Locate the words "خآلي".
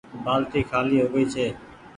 0.69-0.97